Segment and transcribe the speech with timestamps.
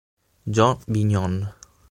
[0.49, 1.45] Joe Binion